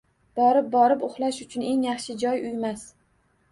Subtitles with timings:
[0.37, 2.91] Borib-borib uxlash uchun eng yaxshi joy uymas